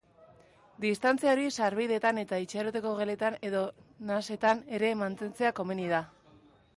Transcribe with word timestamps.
Distantzia 0.85 1.33
hori 1.33 1.43
sarbideetan 1.65 2.21
eta 2.21 2.39
itxaroteko 2.45 2.93
geletan 3.01 3.37
edo 3.49 3.61
nasetan 4.13 4.65
ere 4.79 4.93
mantentzea 5.03 5.53
komeni 5.61 5.91
da. 5.97 6.01